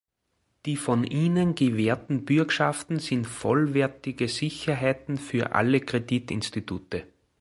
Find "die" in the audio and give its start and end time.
0.65-0.77